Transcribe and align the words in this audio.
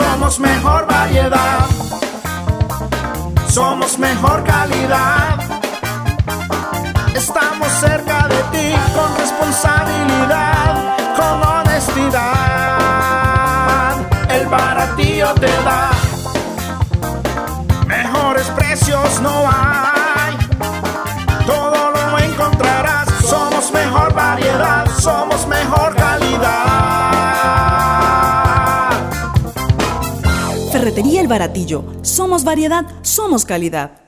Somos 0.00 0.40
mejor 0.40 0.86
variedad. 0.86 1.66
Somos 3.48 3.98
mejor 3.98 4.42
calidad. 4.44 5.38
Estamos 7.14 7.68
cerca 7.80 8.26
de 8.28 8.36
ti 8.52 8.74
con 8.94 9.14
responsabilidad, 9.18 10.96
con 11.18 11.42
honestidad. 11.54 12.20
El 14.30 14.46
baratillo 14.46 15.34
te 15.34 15.52
da 15.68 15.90
mejores 17.86 18.46
precios, 18.56 19.20
no 19.20 19.34
hay. 19.46 20.38
Todo 21.46 21.90
lo 21.90 22.18
encontrarás. 22.18 23.06
Somos 23.22 23.70
mejor 23.72 24.14
variedad, 24.14 24.86
somos 24.98 25.46
mejor 25.46 25.94
calidad. 25.94 26.69
Ferretería 30.80 31.20
El 31.20 31.28
Baratillo. 31.28 31.84
Somos 32.00 32.42
variedad, 32.42 32.86
somos 33.02 33.44
calidad. 33.44 33.99